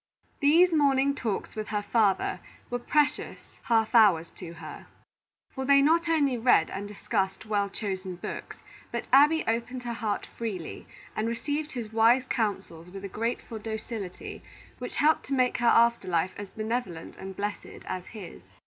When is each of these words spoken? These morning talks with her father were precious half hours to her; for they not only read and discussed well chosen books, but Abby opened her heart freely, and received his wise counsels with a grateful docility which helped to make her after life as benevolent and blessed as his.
These 0.39 0.73
morning 0.73 1.13
talks 1.13 1.55
with 1.55 1.67
her 1.67 1.83
father 1.83 2.39
were 2.71 2.79
precious 2.79 3.37
half 3.65 3.93
hours 3.93 4.31
to 4.31 4.53
her; 4.53 4.87
for 5.51 5.63
they 5.63 5.79
not 5.83 6.09
only 6.09 6.39
read 6.39 6.71
and 6.71 6.87
discussed 6.87 7.45
well 7.45 7.69
chosen 7.69 8.15
books, 8.15 8.57
but 8.91 9.05
Abby 9.13 9.43
opened 9.45 9.83
her 9.83 9.93
heart 9.93 10.25
freely, 10.25 10.87
and 11.15 11.27
received 11.27 11.73
his 11.73 11.93
wise 11.93 12.23
counsels 12.27 12.89
with 12.89 13.05
a 13.05 13.09
grateful 13.09 13.59
docility 13.59 14.41
which 14.79 14.95
helped 14.95 15.23
to 15.25 15.33
make 15.35 15.59
her 15.59 15.67
after 15.67 16.07
life 16.07 16.33
as 16.35 16.49
benevolent 16.49 17.15
and 17.17 17.35
blessed 17.37 17.83
as 17.85 18.07
his. 18.07 18.41